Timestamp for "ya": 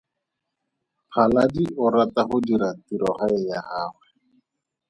3.49-3.59